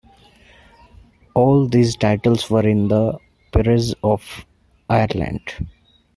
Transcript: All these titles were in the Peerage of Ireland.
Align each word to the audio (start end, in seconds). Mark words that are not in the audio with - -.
All 1.35 1.67
these 1.67 1.95
titles 1.95 2.49
were 2.49 2.67
in 2.67 2.87
the 2.87 3.19
Peerage 3.53 3.93
of 4.03 4.47
Ireland. 4.89 5.53